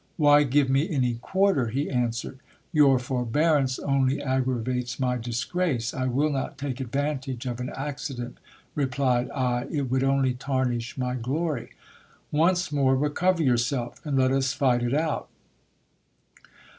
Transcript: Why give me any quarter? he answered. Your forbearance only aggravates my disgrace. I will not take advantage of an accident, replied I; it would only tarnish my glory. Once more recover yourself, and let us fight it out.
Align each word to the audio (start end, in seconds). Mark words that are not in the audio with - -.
Why 0.17 0.41
give 0.45 0.67
me 0.67 0.89
any 0.89 1.19
quarter? 1.21 1.67
he 1.67 1.87
answered. 1.87 2.39
Your 2.73 2.97
forbearance 2.97 3.77
only 3.77 4.19
aggravates 4.19 4.99
my 4.99 5.15
disgrace. 5.19 5.93
I 5.93 6.07
will 6.07 6.31
not 6.31 6.57
take 6.57 6.79
advantage 6.79 7.45
of 7.45 7.59
an 7.59 7.69
accident, 7.75 8.39
replied 8.73 9.29
I; 9.29 9.67
it 9.69 9.91
would 9.91 10.03
only 10.03 10.33
tarnish 10.33 10.97
my 10.97 11.13
glory. 11.13 11.69
Once 12.31 12.71
more 12.71 12.95
recover 12.95 13.43
yourself, 13.43 14.03
and 14.03 14.17
let 14.17 14.31
us 14.31 14.53
fight 14.53 14.81
it 14.81 14.95
out. 14.95 15.29